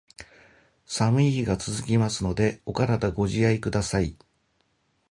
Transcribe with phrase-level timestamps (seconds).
[0.87, 4.17] 寒い日が続きますので、お体ご自愛下さい。